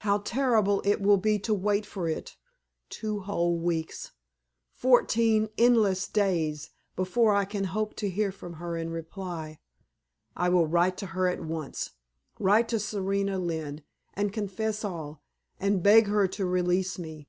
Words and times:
How 0.00 0.18
terrible 0.18 0.82
it 0.84 1.00
will 1.00 1.18
be 1.18 1.38
to 1.38 1.54
wait 1.54 1.86
for 1.86 2.08
it! 2.08 2.34
Two 2.90 3.20
whole 3.20 3.56
weeks 3.60 4.10
fourteen 4.72 5.50
endless 5.56 6.08
days 6.08 6.70
before 6.96 7.32
I 7.32 7.44
can 7.44 7.62
hope 7.62 7.94
to 7.98 8.10
hear 8.10 8.32
from 8.32 8.54
her 8.54 8.76
in 8.76 8.90
reply! 8.90 9.60
I 10.34 10.48
will 10.48 10.66
write 10.66 10.96
to 10.96 11.06
her 11.06 11.28
at 11.28 11.42
once 11.44 11.92
write 12.40 12.66
to 12.70 12.80
Serena 12.80 13.38
Lynne 13.38 13.84
and 14.14 14.32
confess 14.32 14.82
all, 14.84 15.22
and 15.60 15.80
beg 15.80 16.08
her 16.08 16.26
to 16.26 16.44
release 16.44 16.98
me. 16.98 17.28